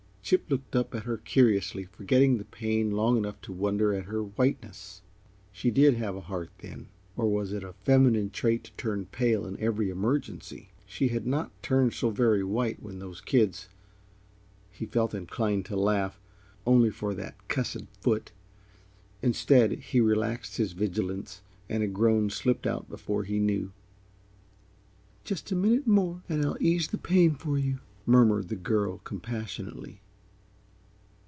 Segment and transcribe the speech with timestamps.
[0.23, 4.23] Chip looked up at her curiously, forgetting the pain long enough to wonder at her
[4.23, 5.01] whiteness.
[5.61, 9.45] Did she have a heart, then, or was it a feminine trait to turn pale
[9.45, 10.69] in every emergency?
[10.85, 13.67] She had not turned so very white when those kids
[14.71, 16.17] he felt inclined to laugh,
[16.65, 18.31] only for that cussed foot.
[19.21, 23.73] Instead he relaxed his vigilance and a groan slipped out before he knew.
[25.25, 29.99] "Just a minute more and I'll ease the pain for you," murmured the girl, compassionately.